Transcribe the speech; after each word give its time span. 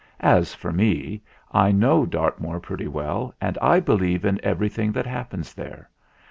As 0.25 0.55
for 0.55 0.71
me, 0.73 1.21
I 1.51 1.71
know 1.71 2.07
Dartmoor 2.07 2.59
pretty 2.59 2.87
well, 2.87 3.35
and 3.39 3.55
I 3.61 3.79
believe 3.79 4.25
in 4.25 4.43
everything 4.43 4.91
that 4.93 5.05
happens 5.05 5.53
there. 5.53 5.91